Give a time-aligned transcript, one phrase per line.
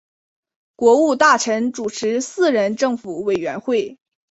[0.75, 3.99] 国务大臣主持四人政府委员会。